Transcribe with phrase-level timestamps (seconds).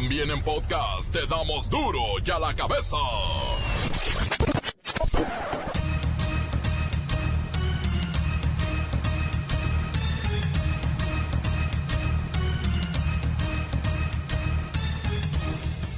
[0.00, 2.96] También en podcast te damos duro y a la cabeza.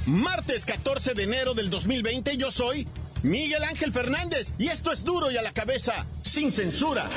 [0.07, 2.87] Martes 14 de enero del 2020 yo soy
[3.21, 7.07] Miguel Ángel Fernández y esto es duro y a la cabeza, sin censura.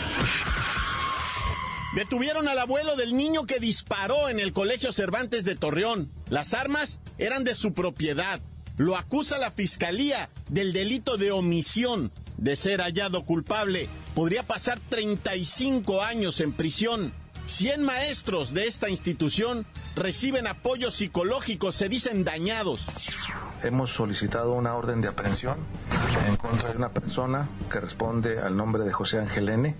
[1.95, 6.11] Detuvieron al abuelo del niño que disparó en el Colegio Cervantes de Torreón.
[6.29, 8.41] Las armas eran de su propiedad.
[8.77, 12.11] Lo acusa la fiscalía del delito de omisión.
[12.37, 17.15] De ser hallado culpable, podría pasar 35 años en prisión.
[17.47, 19.67] 100 maestros de esta institución
[19.97, 22.87] reciben apoyo psicológico, se dicen dañados.
[23.63, 25.59] Hemos solicitado una orden de aprehensión
[26.27, 29.75] en contra de una persona que responde al nombre de José Ángel N.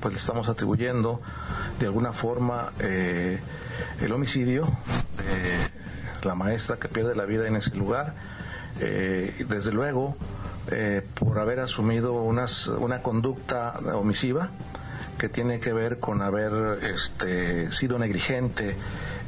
[0.00, 1.20] Pues le estamos atribuyendo
[1.78, 3.38] de alguna forma eh,
[4.00, 4.66] el homicidio
[5.16, 8.14] de la maestra que pierde la vida en ese lugar.
[8.80, 10.16] Eh, desde luego,
[10.70, 14.50] eh, por haber asumido unas, una conducta omisiva
[15.20, 18.74] que tiene que ver con haber este, sido negligente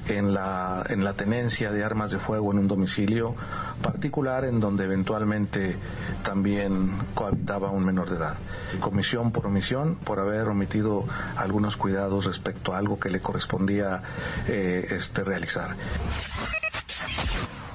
[0.09, 3.35] en la, en la tenencia de armas de fuego en un domicilio
[3.83, 5.77] particular en donde eventualmente
[6.25, 8.39] también cohabitaba un menor de edad.
[8.81, 11.05] Comisión por omisión, por haber omitido
[11.37, 14.03] algunos cuidados respecto a algo que le correspondía
[14.49, 15.77] eh, este, realizar.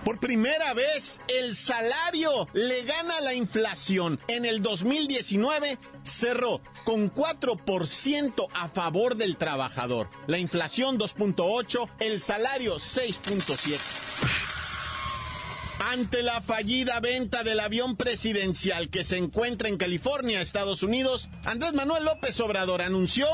[0.07, 4.17] Por primera vez, el salario le gana la inflación.
[4.29, 10.09] En el 2019 cerró con 4% a favor del trabajador.
[10.27, 14.37] La inflación 2.8, el salario 6.7.
[15.79, 21.73] Ante la fallida venta del avión presidencial que se encuentra en California, Estados Unidos, Andrés
[21.73, 23.27] Manuel López Obrador anunció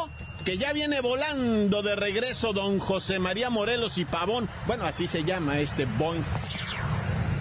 [0.44, 4.50] que ya viene volando de regreso don José María Morelos y Pavón.
[4.68, 6.24] Bueno, así se llama este Boeing.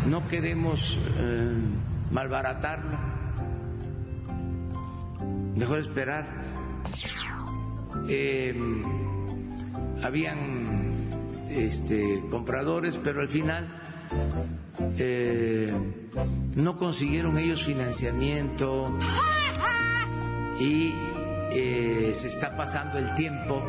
[0.06, 1.60] No queremos eh,
[2.10, 2.98] malbaratarlo.
[5.56, 6.26] Mejor esperar.
[8.08, 8.54] Eh,
[10.02, 10.94] habían
[11.50, 13.82] este, compradores, pero al final
[14.98, 15.72] eh,
[16.54, 18.98] no consiguieron ellos financiamiento
[20.58, 20.94] y
[21.54, 23.62] eh, se está pasando el tiempo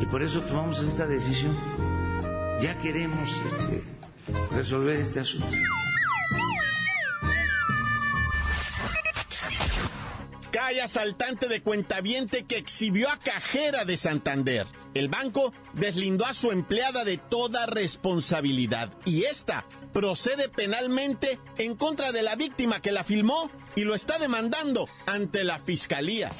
[0.00, 1.56] y por eso tomamos esta decisión.
[2.60, 3.82] Ya queremos este,
[4.54, 5.54] resolver este asunto.
[10.50, 14.66] Cae asaltante de cuentaviente que exhibió a cajera de Santander.
[14.94, 22.12] El banco deslindó a su empleada de toda responsabilidad y esta procede penalmente en contra
[22.12, 26.30] de la víctima que la filmó y lo está demandando ante la fiscalía.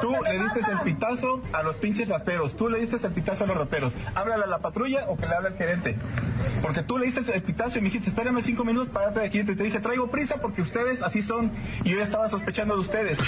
[0.00, 2.56] Tú le diste el pitazo a los pinches rateros.
[2.56, 3.92] Tú le diste el pitazo a los rateros.
[4.14, 5.96] Háblale a la patrulla o que le hable al gerente.
[6.62, 9.40] Porque tú le diste el pitazo y me dijiste, espérame cinco minutos, párate de aquí.
[9.40, 11.52] Y te dije, traigo prisa porque ustedes así son.
[11.84, 13.18] Y yo ya estaba sospechando de ustedes.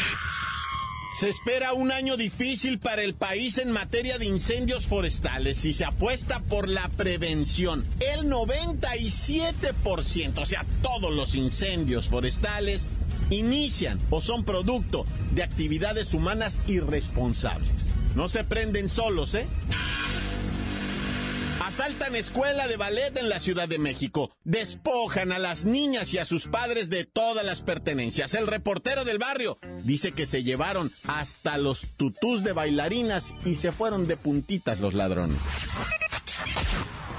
[1.14, 5.84] Se espera un año difícil para el país en materia de incendios forestales y se
[5.84, 7.84] apuesta por la prevención.
[8.00, 12.88] El 97%, o sea, todos los incendios forestales
[13.30, 17.94] inician o son producto de actividades humanas irresponsables.
[18.14, 19.46] No se prenden solos, ¿eh?
[21.60, 24.30] Asaltan escuela de ballet en la Ciudad de México.
[24.44, 28.34] Despojan a las niñas y a sus padres de todas las pertenencias.
[28.34, 33.72] El reportero del barrio dice que se llevaron hasta los tutús de bailarinas y se
[33.72, 35.38] fueron de puntitas los ladrones.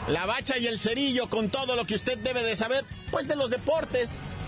[0.08, 3.36] La bacha y el cerillo con todo lo que usted debe de saber, pues de
[3.36, 4.20] los deportes.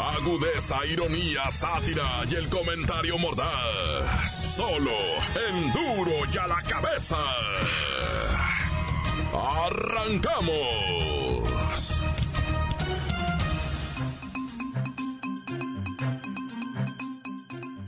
[0.00, 4.56] Agudeza, ironía, sátira y el comentario mordaz.
[4.56, 4.92] Solo
[5.48, 7.18] en duro y a la cabeza.
[9.66, 10.80] ¡Arrancamos!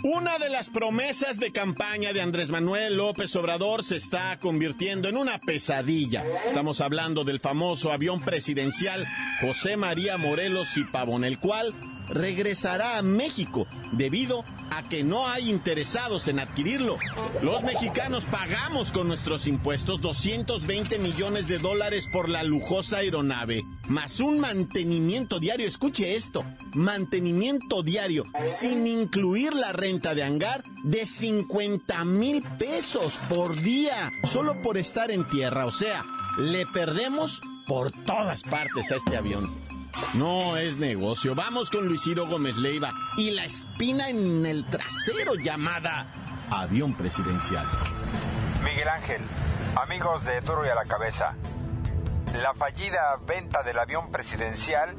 [0.04, 5.16] Una de las promesas de campaña de Andrés Manuel López Obrador se está convirtiendo en
[5.16, 6.24] una pesadilla.
[6.44, 9.06] Estamos hablando del famoso avión presidencial
[9.40, 11.72] José María Morelos y Pavón, el cual
[12.08, 16.96] regresará a México debido a que no hay interesados en adquirirlo.
[17.42, 24.20] Los mexicanos pagamos con nuestros impuestos 220 millones de dólares por la lujosa aeronave, más
[24.20, 26.44] un mantenimiento diario, escuche esto,
[26.74, 34.62] mantenimiento diario, sin incluir la renta de hangar, de 50 mil pesos por día, solo
[34.62, 36.04] por estar en tierra, o sea,
[36.38, 39.71] le perdemos por todas partes a este avión.
[40.14, 41.34] No es negocio.
[41.34, 46.06] Vamos con Luis Ciro Gómez Leiva y la espina en el trasero llamada
[46.50, 47.66] avión presidencial.
[48.64, 49.22] Miguel Ángel,
[49.76, 51.34] amigos de Duro y a la Cabeza,
[52.40, 54.94] la fallida venta del avión presidencial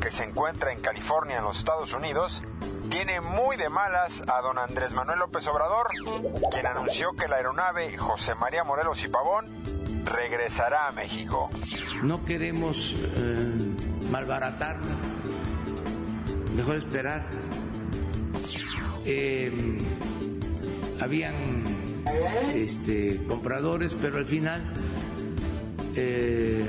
[0.00, 2.42] que se encuentra en California, en los Estados Unidos,
[2.90, 5.88] tiene muy de malas a don Andrés Manuel López Obrador,
[6.50, 9.46] quien anunció que la aeronave José María Morelos y Pavón
[10.04, 11.50] regresará a México.
[12.02, 13.74] No queremos eh,
[14.10, 14.86] malbaratarlo,
[16.56, 17.28] mejor esperar.
[19.04, 19.78] Eh,
[21.00, 21.34] habían
[22.54, 24.62] este, compradores, pero al final
[25.94, 26.64] eh,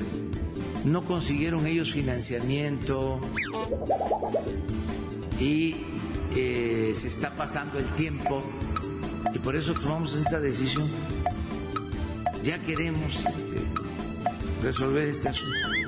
[0.86, 3.20] no consiguieron ellos financiamiento
[5.40, 5.76] y
[6.36, 8.44] eh, se está pasando el tiempo
[9.34, 10.90] y por eso tomamos esta decisión.
[12.44, 13.62] Ya queremos este,
[14.64, 15.79] resolver este asunto.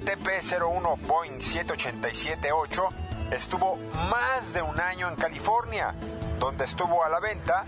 [0.00, 2.88] El TP-01 Boeing 787-8
[3.32, 3.76] estuvo
[4.08, 5.94] más de un año en California,
[6.38, 7.64] donde estuvo a la venta,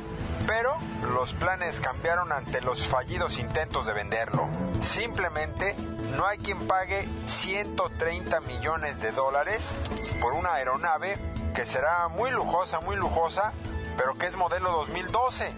[0.46, 0.76] pero
[1.12, 4.48] los planes cambiaron ante los fallidos intentos de venderlo.
[4.80, 5.76] Simplemente
[6.16, 9.76] no hay quien pague 130 millones de dólares
[10.20, 11.18] por una aeronave
[11.54, 13.52] que será muy lujosa, muy lujosa,
[13.98, 15.54] pero que es modelo 2012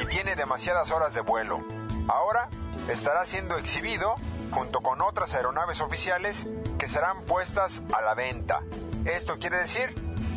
[0.00, 1.60] y tiene demasiadas horas de vuelo.
[2.08, 2.48] Ahora
[2.88, 4.14] estará siendo exhibido
[4.54, 6.46] junto con otras aeronaves oficiales
[6.78, 8.60] que serán puestas a la venta.
[9.04, 9.92] Esto quiere decir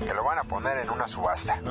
[0.06, 1.62] que lo van a poner en una subasta.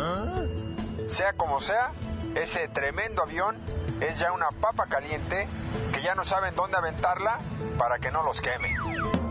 [1.08, 1.90] Sea como sea,
[2.36, 3.56] ese tremendo avión
[4.00, 5.48] es ya una papa caliente
[5.92, 7.38] que ya no saben dónde aventarla
[7.78, 8.74] para que no los queme.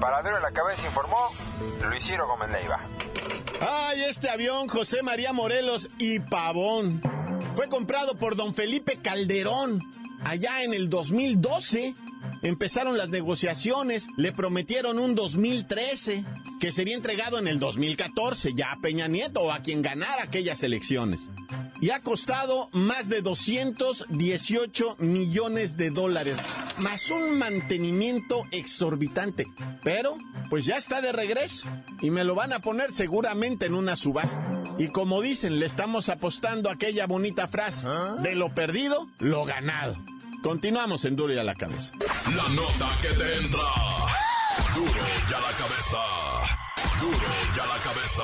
[0.01, 1.18] Paradero de la cabeza informó
[1.83, 2.79] Luis Ciro Gómez Leiva.
[3.61, 7.01] Ay, este avión, José María Morelos y Pavón.
[7.56, 9.81] Fue comprado por don Felipe Calderón
[10.25, 11.95] allá en el 2012.
[12.45, 16.24] Empezaron las negociaciones, le prometieron un 2013
[16.59, 20.62] que sería entregado en el 2014 ya a Peña Nieto o a quien ganara aquellas
[20.62, 21.31] elecciones.
[21.81, 26.38] Y ha costado más de 218 millones de dólares,
[26.77, 29.47] más un mantenimiento exorbitante.
[29.83, 30.15] Pero,
[30.51, 31.68] pues ya está de regreso
[32.00, 34.62] y me lo van a poner seguramente en una subasta.
[34.77, 37.88] Y como dicen, le estamos apostando aquella bonita frase,
[38.21, 39.97] de lo perdido, lo ganado.
[40.45, 41.92] Continuamos en Duro y a la cabeza.
[42.36, 43.68] La nota que te entra.
[44.75, 45.97] Duro y a la cabeza.
[47.01, 47.18] Duro
[47.56, 48.24] y a la cabeza.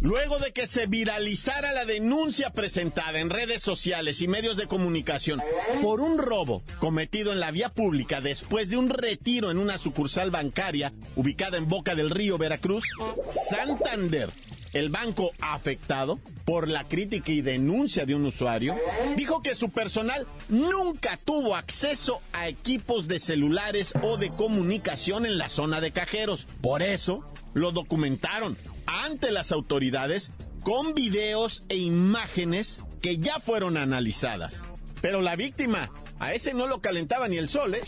[0.00, 5.42] Luego de que se viralizara la denuncia presentada en redes sociales y medios de comunicación
[5.82, 10.30] por un robo cometido en la vía pública después de un retiro en una sucursal
[10.30, 12.84] bancaria ubicada en Boca del Río, Veracruz,
[13.28, 14.30] Santander
[14.74, 18.76] el banco afectado por la crítica y denuncia de un usuario,
[19.16, 25.38] dijo que su personal nunca tuvo acceso a equipos de celulares o de comunicación en
[25.38, 26.46] la zona de cajeros.
[26.60, 27.24] Por eso
[27.54, 28.56] lo documentaron
[28.86, 30.30] ante las autoridades
[30.62, 34.64] con videos e imágenes que ya fueron analizadas.
[35.00, 35.90] Pero la víctima
[36.20, 37.80] a ese no lo calentaba ni el sol, ¿eh?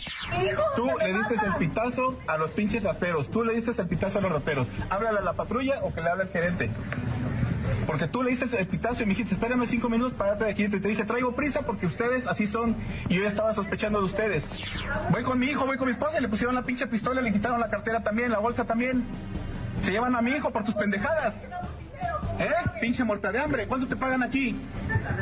[0.75, 3.29] Tú le dices el pitazo a los pinches raperos.
[3.29, 4.67] Tú le dices el pitazo a los raperos.
[4.89, 6.69] Háblale a la patrulla o que le hable al gerente.
[7.85, 10.65] Porque tú le dices el pitazo y me dijiste, espérame cinco minutos, párate de aquí.
[10.65, 12.75] Y te dije, traigo prisa porque ustedes así son.
[13.09, 14.83] Y yo ya estaba sospechando de ustedes.
[15.09, 17.31] Voy con mi hijo, voy con mi esposa y le pusieron la pinche pistola, le
[17.31, 19.05] quitaron la cartera también, la bolsa también.
[19.81, 21.35] Se llevan a mi hijo por tus pendejadas.
[22.39, 22.51] ¿Eh?
[22.79, 23.67] Pinche muerta de hambre.
[23.67, 24.55] ¿Cuánto te pagan aquí?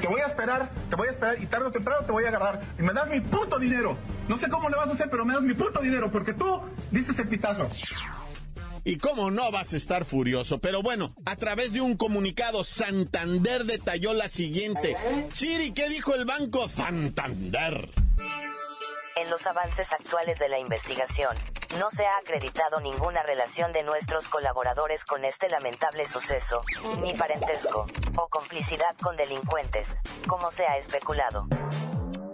[0.02, 2.30] Te voy a esperar, te voy a esperar y tarde o temprano te voy a
[2.30, 2.62] agarrar.
[2.78, 3.98] Y me das mi puto dinero.
[4.28, 6.62] No sé cómo le vas a hacer, pero me das mi puto dinero porque tú
[6.92, 7.68] dices el pitazo.
[8.88, 10.60] Y cómo no vas a estar furioso.
[10.60, 14.96] Pero bueno, a través de un comunicado, Santander detalló la siguiente.
[15.32, 17.90] Siri, ¿qué dijo el banco Santander?
[19.18, 21.38] En los avances actuales de la investigación,
[21.80, 26.62] no se ha acreditado ninguna relación de nuestros colaboradores con este lamentable suceso,
[27.02, 29.96] ni parentesco, o complicidad con delincuentes,
[30.28, 31.48] como se ha especulado.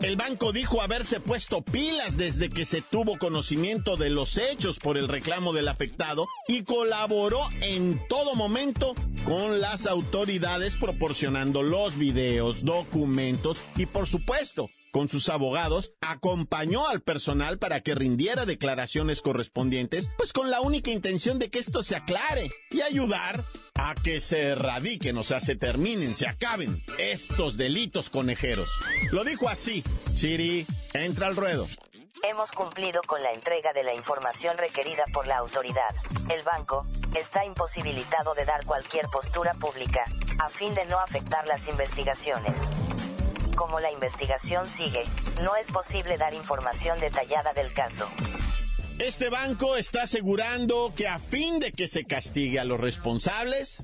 [0.01, 4.97] El banco dijo haberse puesto pilas desde que se tuvo conocimiento de los hechos por
[4.97, 12.65] el reclamo del afectado y colaboró en todo momento con las autoridades proporcionando los videos,
[12.65, 20.09] documentos y por supuesto con sus abogados, acompañó al personal para que rindiera declaraciones correspondientes,
[20.17, 23.43] pues con la única intención de que esto se aclare y ayudar
[23.75, 28.69] a que se erradiquen, o sea, se terminen, se acaben estos delitos conejeros.
[29.11, 29.83] Lo dijo así,
[30.15, 31.67] Chiri, entra al ruedo.
[32.23, 35.95] Hemos cumplido con la entrega de la información requerida por la autoridad.
[36.29, 40.05] El banco está imposibilitado de dar cualquier postura pública,
[40.39, 42.69] a fin de no afectar las investigaciones.
[43.61, 45.03] Como la investigación sigue,
[45.43, 48.09] no es posible dar información detallada del caso.
[48.97, 53.83] Este banco está asegurando que a fin de que se castigue a los responsables,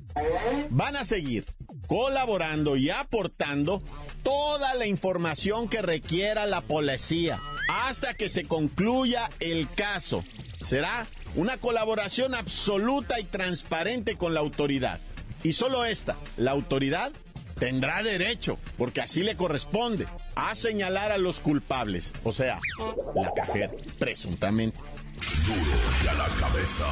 [0.72, 1.46] van a seguir
[1.86, 3.79] colaborando y aportando
[4.24, 10.24] toda la información que requiera la policía hasta que se concluya el caso.
[10.65, 11.05] Será
[11.36, 15.00] una colaboración absoluta y transparente con la autoridad.
[15.43, 17.12] Y solo esta, la autoridad,
[17.59, 22.59] tendrá derecho, porque así le corresponde, a señalar a los culpables, o sea,
[23.15, 24.77] la cajera, presuntamente.
[25.45, 26.85] Duro y a la cabeza.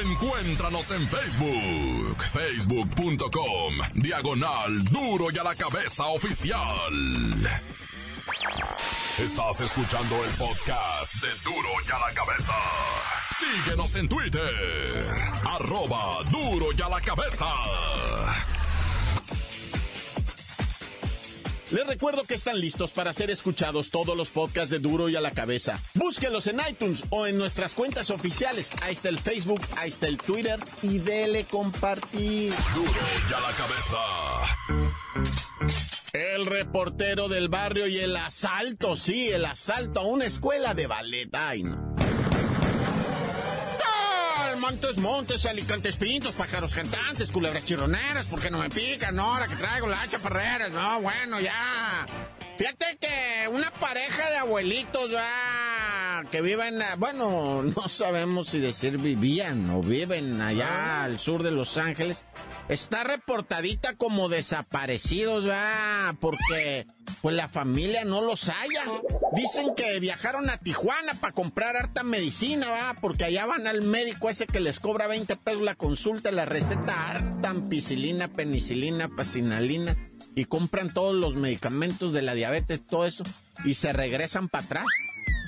[0.00, 6.92] Encuéntranos en Facebook, facebook.com, diagonal duro y a la cabeza oficial.
[9.18, 12.54] Estás escuchando el podcast de duro y a la cabeza.
[13.38, 15.06] Síguenos en Twitter,
[15.44, 17.46] arroba duro y a la cabeza.
[21.72, 25.22] Les recuerdo que están listos para ser escuchados todos los podcasts de Duro y a
[25.22, 25.80] la cabeza.
[25.94, 28.72] Búsquenlos en iTunes o en nuestras cuentas oficiales.
[28.82, 32.52] Ahí está el Facebook, ahí está el Twitter y dele compartir.
[32.74, 32.92] Duro
[33.30, 33.98] y a la cabeza.
[36.12, 41.30] El reportero del barrio y el asalto, sí, el asalto a una escuela de ballet.
[41.32, 42.11] Ay, no.
[44.72, 49.54] Montes, montes, alicantes pintos, pájaros cantantes, culebras chirroneras, porque no me pican, no, ahora que
[49.56, 52.06] traigo la hacha parreras, no, bueno, ya.
[52.56, 55.28] Fíjate que una pareja de abuelitos, ya,
[56.30, 61.76] que viven, bueno, no sabemos si decir vivían o viven allá al sur de Los
[61.76, 62.24] Ángeles,
[62.68, 66.86] está reportadita como desaparecidos, ya, porque
[67.20, 68.84] pues la familia no los halla.
[69.32, 74.28] Dicen que viajaron a Tijuana para comprar harta medicina, va, porque allá van al médico
[74.28, 79.96] ese que les cobra 20 pesos la consulta, la receta harta ampicilina, penicilina, pacinalina
[80.34, 83.24] y compran todos los medicamentos de la diabetes, todo eso,
[83.64, 84.86] y se regresan para atrás.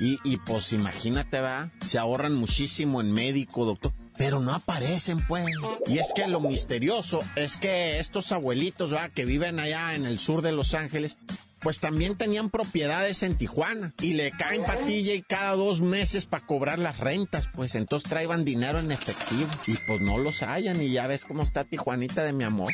[0.00, 5.46] Y, y pues imagínate, va, se ahorran muchísimo en médico, doctor pero no aparecen, pues.
[5.86, 9.08] Y es que lo misterioso es que estos abuelitos, ¿va?
[9.08, 11.18] que viven allá en el sur de Los Ángeles,
[11.60, 16.44] pues también tenían propiedades en Tijuana y le caen patilla y cada dos meses para
[16.44, 20.92] cobrar las rentas, pues entonces traían dinero en efectivo y pues no los hallan y
[20.92, 22.70] ya ves cómo está Tijuanita de mi amor.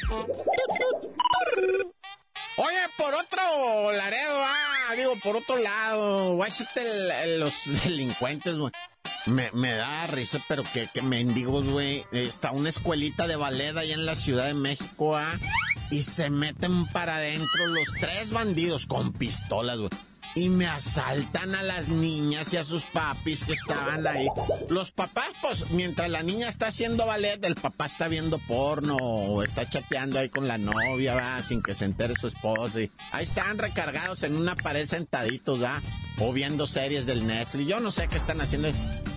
[2.62, 8.70] Oye, por otro Laredo, ah, digo, por otro lado, guáchate los delincuentes, güey.
[9.24, 12.04] Me, da risa, pero que, que mendigos, güey.
[12.12, 15.38] Está una escuelita de ballet allá en la Ciudad de México, ¿ah?
[15.90, 19.90] Y se meten para adentro los tres bandidos con pistolas, güey
[20.34, 24.26] y me asaltan a las niñas y a sus papis que estaban ahí.
[24.68, 29.42] Los papás, pues, mientras la niña está haciendo ballet, el papá está viendo porno o
[29.42, 32.80] está chateando ahí con la novia, va, sin que se entere su esposa.
[32.80, 35.82] Y ahí están recargados en una pared sentaditos, va,
[36.18, 37.68] o viendo series del Netflix.
[37.68, 38.70] Yo no sé qué están haciendo,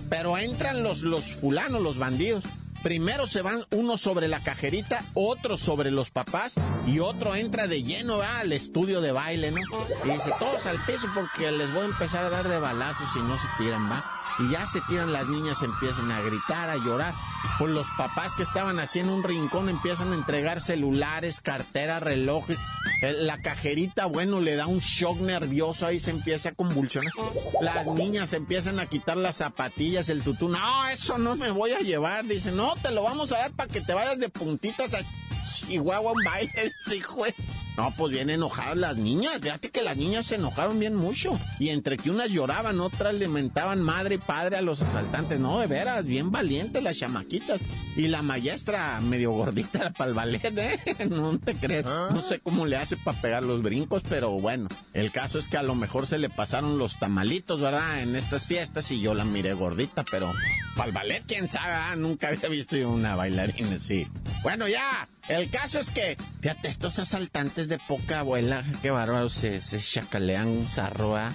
[0.08, 2.44] pero entran los, los fulanos, los bandidos
[2.84, 6.54] primero se van uno sobre la cajerita, otro sobre los papás
[6.86, 9.60] y otro entra de lleno al estudio de baile, ¿no?
[10.04, 13.20] Y dice, todos al piso porque les voy a empezar a dar de balazos si
[13.20, 14.23] no se tiran, ¿va?
[14.38, 17.14] Y ya se tiran las niñas, empiezan a gritar, a llorar.
[17.58, 22.58] Pues los papás que estaban así en un rincón empiezan a entregar celulares, carteras, relojes.
[23.00, 27.12] La cajerita, bueno, le da un shock nervioso, ahí se empieza a convulsionar.
[27.60, 30.48] Las niñas empiezan a quitar las zapatillas, el tutú.
[30.48, 32.24] No, eso no me voy a llevar.
[32.26, 35.00] Dice, no, te lo vamos a dar para que te vayas de puntitas a
[35.42, 36.72] Chihuahua un baile.
[37.76, 39.40] No, pues bien enojadas las niñas.
[39.40, 41.38] Fíjate que las niñas se enojaron bien mucho.
[41.58, 45.40] Y entre que unas lloraban, otras le mentaban madre y padre a los asaltantes.
[45.40, 47.62] No, de veras, bien valientes las chamaquitas.
[47.96, 50.80] Y la maestra medio gordita para el ballet, ¿eh?
[51.10, 51.84] No te crees.
[51.84, 54.68] No sé cómo le hace para pegar los brincos, pero bueno.
[54.92, 58.02] El caso es que a lo mejor se le pasaron los tamalitos, ¿verdad?
[58.02, 60.32] En estas fiestas y yo la miré gordita, pero
[60.76, 61.72] para el ballet, quién sabe.
[61.72, 64.06] Ah, nunca había visto una bailarina así.
[64.42, 65.08] Bueno, ya.
[65.28, 70.66] El caso es que, fíjate, estos asaltantes de poca abuela, qué bárbaro, se, se chacalean
[70.68, 71.32] zarroa.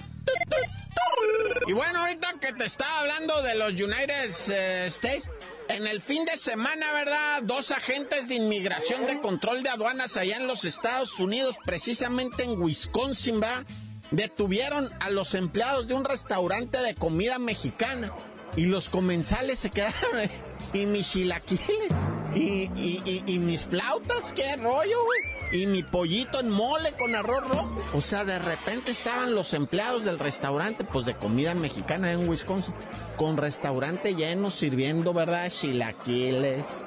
[1.66, 5.30] Y bueno, ahorita que te estaba hablando de los United eh, States,
[5.68, 7.42] En el fin de semana, ¿verdad?
[7.44, 12.60] Dos agentes de inmigración de control de aduanas allá en los Estados Unidos, precisamente en
[12.60, 13.64] Wisconsin, ¿va?
[14.10, 18.12] Detuvieron a los empleados de un restaurante de comida mexicana
[18.56, 20.28] y los comensales se quedaron.
[20.72, 21.92] Y mis chilaquiles,
[22.34, 25.62] y, y, y, mis flautas, qué rollo, güey.
[25.62, 27.76] Y mi pollito en mole con arroz rojo.
[27.92, 32.74] O sea, de repente estaban los empleados del restaurante, pues de comida mexicana en Wisconsin,
[33.16, 35.50] con restaurante lleno sirviendo, ¿verdad?
[35.50, 36.80] Chilaquiles,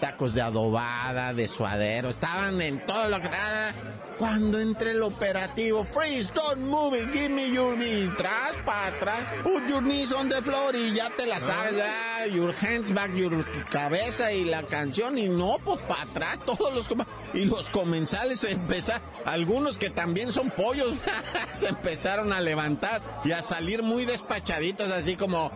[0.00, 3.74] tacos de adobada, de suadero, estaban en todo lo que nada.
[4.18, 9.28] Cuando entre el operativo, freeze, don't move it, give me your knee, tras para atrás,
[9.42, 13.14] put your knees on the floor y ya te la sabes, ya, your hands back,
[13.14, 16.88] your cabeza y la canción y no, pues para atrás, todos los
[17.34, 20.94] y los comensales empezaron, algunos que también son pollos,
[21.54, 25.52] se empezaron a levantar y a salir muy despachaditos, así como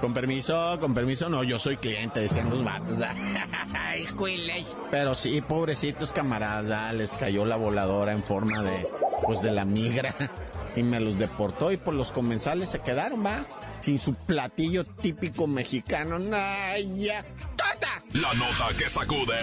[0.00, 2.98] con permiso, con permiso, no, yo soy cliente, decían los vatos.
[4.90, 8.88] Pero sí, pobrecitos camaradas, les cayó la voladora en forma de,
[9.24, 10.14] pues de la migra
[10.76, 13.44] y me los deportó y por los comensales se quedaron, va,
[13.80, 16.18] sin su platillo típico mexicano.
[16.18, 17.24] ¡Naya!
[17.56, 18.02] ¡Tota!
[18.12, 19.38] La nota que sacude.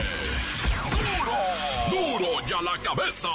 [1.89, 2.19] ¡Duro!
[2.19, 3.29] ¡Duro ya la cabeza!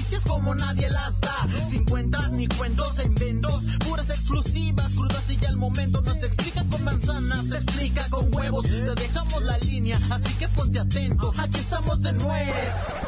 [0.00, 1.46] noticias como nadie las da.
[1.68, 6.00] Sin cuentas ni cuentos en vendos, puras exclusivas, crudas y ya el momento.
[6.00, 8.64] No se explica con manzanas, se explica con huevos.
[8.66, 11.34] Te dejamos la línea, así que ponte atento.
[11.36, 12.52] Aquí estamos de nuevo.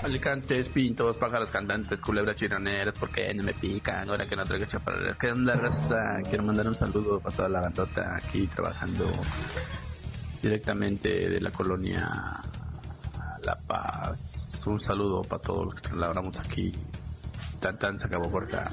[0.03, 5.17] Alicantes, pintos, pájaros cantantes, culebras chironeras, porque no me pican, ahora que no traigo chaparreras.
[5.17, 6.21] ¿Qué onda, raza?
[6.29, 9.11] Quiero mandar un saludo para toda la bandota aquí trabajando
[10.43, 12.07] directamente de la colonia
[13.45, 14.52] La Paz.
[14.65, 16.73] Un saludo para todos los que trabajamos aquí.
[17.61, 18.71] Tan tan se acabó por acá.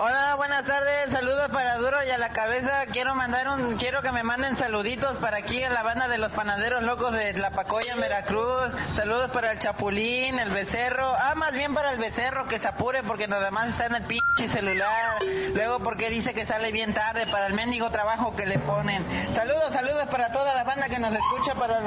[0.00, 2.86] Hola, buenas tardes, saludos para Duro y a la cabeza.
[2.92, 6.32] Quiero mandar un, quiero que me manden saluditos para aquí a la banda de los
[6.32, 8.72] panaderos locos de La Pacoya, Veracruz.
[8.94, 11.06] Saludos para el Chapulín, el Becerro.
[11.06, 14.04] Ah, más bien para el Becerro, que se apure porque nada más está en el
[14.04, 15.18] pinche celular.
[15.54, 19.04] Luego porque dice que sale bien tarde para el mendigo trabajo que le ponen.
[19.34, 21.82] Saludos, saludos para toda la banda que nos escucha, para.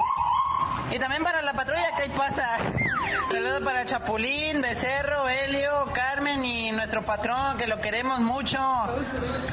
[0.92, 2.58] Y también para la patrulla que ahí pasa.
[3.32, 8.58] Saludos para Chapulín, Becerro, Helio, Carmen y nuestro patrón que lo queremos mucho.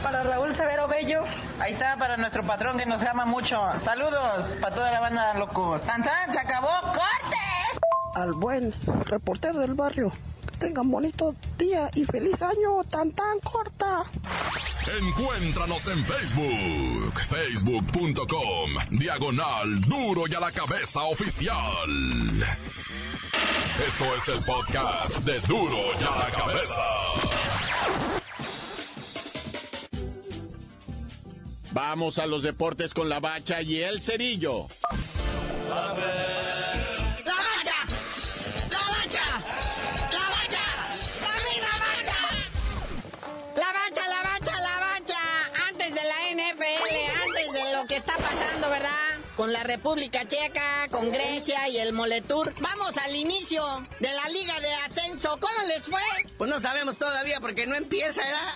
[0.03, 1.25] Para Raúl Severo Bello.
[1.61, 3.61] Ahí está, para nuestro patrón que nos ama mucho.
[3.85, 5.83] Saludos para toda la banda locos.
[5.83, 6.33] ¡Tan, tan!
[6.33, 6.71] ¡Se acabó!
[6.87, 7.37] ¡Corte!
[8.15, 8.73] Al buen
[9.05, 10.11] reportero del barrio.
[10.59, 14.05] Tengan bonito día y feliz año, tan tan corta.
[15.01, 21.91] Encuéntranos en Facebook, facebook.com, diagonal duro y a la cabeza oficial.
[23.87, 26.83] Esto es el podcast de duro y a la cabeza.
[31.73, 34.67] Vamos a los deportes con la bacha y el cerillo.
[35.69, 36.26] con
[49.67, 52.55] República Checa, con Grecia y el Moletour.
[52.61, 53.65] Vamos al inicio
[53.99, 55.39] de la Liga de Ascenso.
[55.41, 56.01] ¿Cómo les fue?
[56.39, 58.55] Pues no sabemos todavía porque no empieza, ¿verdad?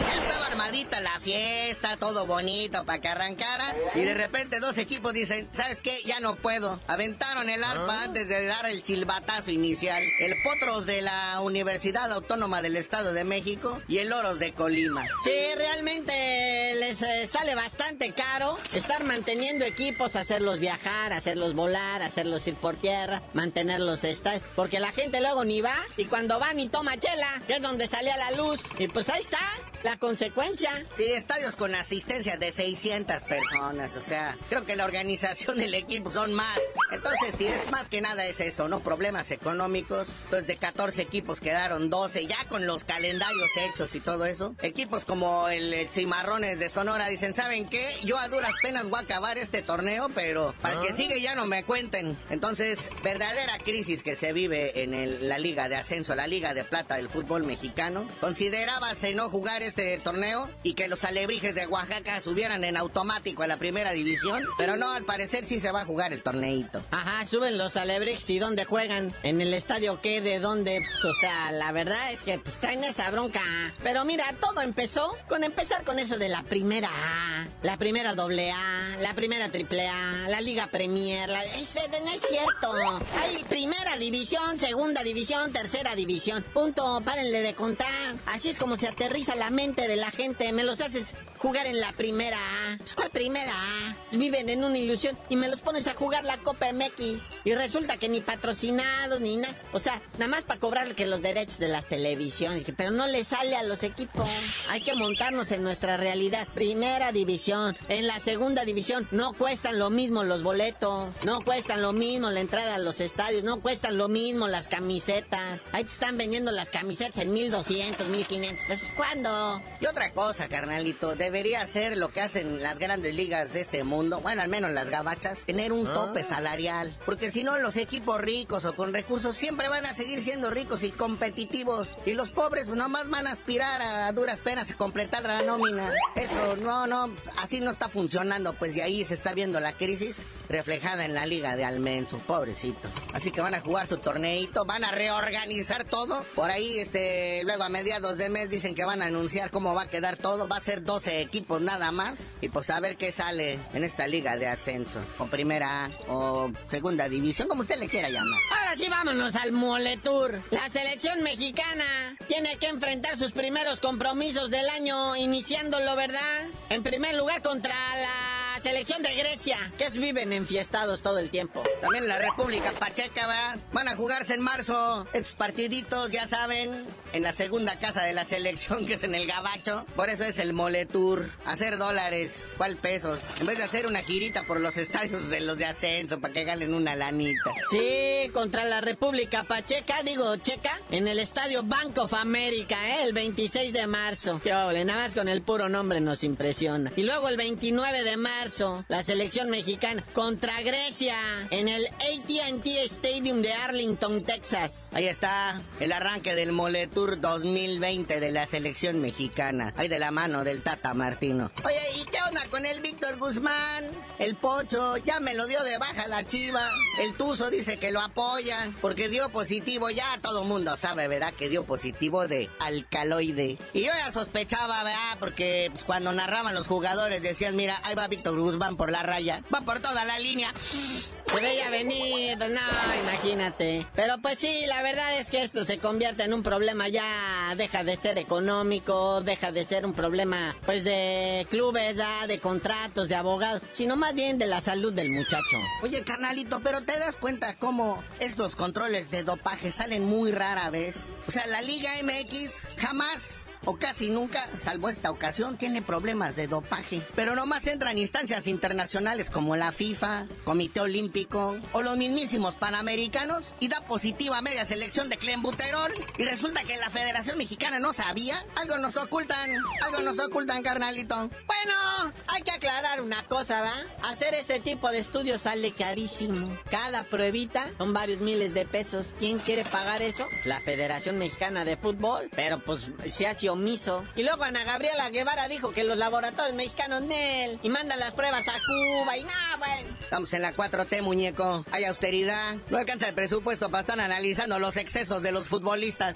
[0.00, 3.76] ya estaba armadita la fiesta, todo bonito para que arrancara.
[3.94, 6.00] Y de repente dos equipos dicen, ¿sabes qué?
[6.04, 6.80] Ya no puedo.
[6.88, 10.02] Aventaron el arpa antes de dar el silbatazo inicial.
[10.18, 15.06] El Potros de la Universidad Autónoma del Estado de México y el Oros de Colima.
[15.22, 22.46] Sí, realmente les eh, sale bastante caro estar manteniendo equipos, hacerlos viajar, hacerlos volar, hacerlos
[22.46, 26.68] ir por tierra, mantenerlos esta, porque la gente luego ni va y cuando van y
[26.68, 29.38] toma chela, que es donde salía la luz, y pues ahí está
[29.82, 30.70] la consecuencia.
[30.96, 36.10] Sí, estadios con asistencia de 600 personas, o sea, creo que la organización del equipo
[36.10, 36.58] son más.
[36.90, 38.80] Entonces, si es más que nada es eso, ¿no?
[38.80, 44.24] Problemas económicos, pues de 14 equipos quedaron 12, ya con los calendarios hechos y todo
[44.24, 44.56] eso.
[44.62, 47.88] Equipos como el Cimarrones de Sonora dicen, ¿saben qué?
[48.04, 51.34] Yo a duras penas voy a acabar este torneo, pero para el que sigue ya
[51.34, 52.16] no me cuenten.
[52.30, 56.64] Entonces, verdadera crisis que se vive en el- la Liga de Ascenso, la Liga de
[56.64, 58.08] Plata del fútbol mexicano.
[58.20, 63.46] Considerábase no jugar este torneo y que los alebrijes de Oaxaca subieran en automático a
[63.46, 66.82] la primera división, pero no, al parecer sí se va a jugar el torneito.
[66.90, 69.12] Ajá, suben los Alebrix y ¿dónde juegan?
[69.24, 70.20] ¿En el estadio qué?
[70.20, 70.80] ¿De dónde?
[70.80, 73.40] Pues, o sea, la verdad es que pues, traen esa bronca.
[73.82, 78.52] Pero mira, todo empezó con empezar con eso de la primera A, la primera doble
[78.52, 81.28] A, la primera triple A, la Liga Premier.
[81.28, 81.42] La...
[81.42, 82.72] No es cierto.
[83.18, 86.44] Hay primera división, segunda división, tercera división.
[86.52, 87.88] Punto, párenle de contar.
[88.26, 90.52] Así es como se aterriza la mente de la gente.
[90.52, 92.76] Me los haces jugar en la primera A.
[92.76, 93.96] Pues, ¿Cuál primera A?
[94.12, 97.22] Viven en una ilusión y me los pones a jugar la Copa MX.
[97.44, 99.54] Y resulta que ni patrocinados ni nada.
[99.72, 102.64] O sea, nada más para cobrar que los derechos de las televisiones.
[102.76, 104.28] Pero no le sale a los equipos.
[104.68, 106.46] Hay que montarnos en nuestra realidad.
[106.54, 107.76] Primera división.
[107.88, 111.14] En la segunda división no cuestan lo mismo los boletos.
[111.24, 113.44] No cuestan lo mismo la entrada a los estadios.
[113.44, 115.64] No cuestan lo mismo las camisetas.
[115.72, 118.64] Ahí te están vendiendo las camisetas en 1200, 1500.
[118.66, 119.62] Pues, pues ¿cuándo?
[119.80, 124.20] Y otra cosa, carnalito, debería ser lo que hacen las grandes ligas de este mundo,
[124.20, 126.96] bueno, al menos las gabachas, tener un tope salarial.
[127.04, 130.82] Porque si no, los equipos ricos o con recursos siempre van a seguir siendo ricos
[130.82, 131.88] y competitivos.
[132.04, 135.92] Y los pobres pues, nomás van a aspirar a duras penas a completar la nómina.
[136.14, 140.24] Eso, no, no, así no está funcionando, pues de ahí se está viendo la crisis
[140.48, 142.88] reflejada en la liga de Almenso, pobrecito.
[143.12, 146.24] Así que van a jugar su torneito, van a reorganizar todo.
[146.34, 149.82] Por ahí, este, luego a mediados de mes dicen que van a anunciar cómo va
[149.82, 150.48] a quedar todo.
[150.48, 152.30] Va a ser 12 equipos nada más.
[152.40, 155.00] Y pues a ver qué sale en esta liga de ascenso.
[155.18, 158.40] O primera o segunda división, como usted le quiera llamar.
[158.58, 160.40] Ahora sí vámonos al Moletour.
[160.50, 166.46] La selección mexicana tiene que enfrentar sus primeros compromisos del año, iniciándolo, ¿verdad?
[166.70, 168.35] En primer lugar contra la
[168.66, 171.62] selección de Grecia, que es viven enfiestados todo el tiempo.
[171.80, 173.56] También la República Pacheca va.
[173.72, 178.24] Van a jugarse en marzo estos partiditos, ya saben, en la segunda casa de la
[178.24, 179.86] selección, que es en el Gabacho.
[179.94, 181.30] Por eso es el Moletour.
[181.44, 183.20] Hacer dólares, ¿cuál pesos?
[183.38, 186.42] En vez de hacer una girita por los estadios de los de ascenso para que
[186.42, 187.52] ganen una lanita.
[187.70, 193.04] Sí, contra la República Pacheca, digo checa, en el estadio Bank of America, ¿eh?
[193.04, 194.40] el 26 de marzo.
[194.42, 196.90] Qué ole, nada más con el puro nombre nos impresiona.
[196.96, 198.55] Y luego el 29 de marzo,
[198.88, 201.14] la selección mexicana contra Grecia
[201.50, 204.88] en el AT&T Stadium de Arlington, Texas.
[204.92, 209.74] Ahí está el arranque del Moletour 2020 de la selección mexicana.
[209.76, 211.50] Ahí de la mano del Tata Martino.
[211.64, 213.84] Oye, ¿y qué onda con el Víctor Guzmán?
[214.18, 216.70] El Pocho, ya me lo dio de baja la chiva.
[216.98, 219.90] El Tuzo dice que lo apoya porque dio positivo.
[219.90, 221.34] Ya todo mundo sabe, ¿verdad?
[221.34, 223.58] Que dio positivo de alcaloide.
[223.74, 225.18] Y yo ya sospechaba, ¿verdad?
[225.20, 228.45] Porque pues, cuando narraban los jugadores decían, mira, ahí va Víctor Guzmán
[228.76, 229.42] por la raya.
[229.52, 230.52] Va por toda la línea.
[230.56, 232.60] Se veía venir, pues no,
[233.02, 233.86] imagínate.
[233.94, 237.84] Pero pues sí, la verdad es que esto se convierte en un problema ya, deja
[237.84, 241.96] de ser económico, deja de ser un problema pues de clubes,
[242.28, 245.56] de contratos, de abogados, sino más bien de la salud del muchacho.
[245.82, 251.16] Oye, carnalito, pero te das cuenta cómo estos controles de dopaje salen muy rara vez.
[251.26, 256.46] O sea, la Liga MX jamás o casi nunca, salvo esta ocasión, tiene problemas de
[256.46, 257.02] dopaje.
[257.14, 263.68] Pero nomás entran instancias internacionales como la FIFA, Comité Olímpico o los mismísimos Panamericanos y
[263.68, 265.92] da positiva media selección de clenbuterol.
[266.16, 268.44] Y resulta que la Federación Mexicana no sabía.
[268.54, 269.50] Algo nos ocultan,
[269.82, 271.16] algo nos ocultan, carnalito.
[271.16, 274.08] Bueno, hay que aclarar una cosa, ¿va?
[274.08, 276.56] Hacer este tipo de estudios sale carísimo.
[276.70, 279.12] Cada pruebita son varios miles de pesos.
[279.18, 280.26] ¿Quién quiere pagar eso?
[280.44, 282.30] La Federación Mexicana de Fútbol.
[282.36, 284.04] Pero pues se hace omiso.
[284.14, 288.46] Y luego Ana Gabriela Guevara dijo que los laboratorios mexicanos Nel y mandan las pruebas
[288.48, 289.96] a Cuba y nada, bueno.
[290.00, 291.64] Estamos en la 4T, muñeco.
[291.72, 292.56] Hay austeridad.
[292.70, 296.14] No alcanza el presupuesto para estar analizando los excesos de los futbolistas.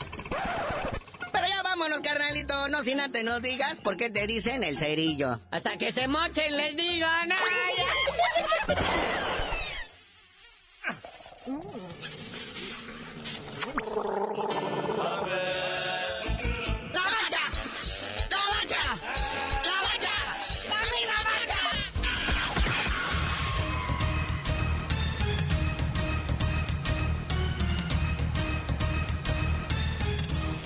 [1.33, 2.69] Pero ya vámonos, carnalito.
[2.69, 5.41] No sin antes nos digas por qué te dicen el cerillo.
[5.51, 7.35] Hasta que se mochen, les digo, no.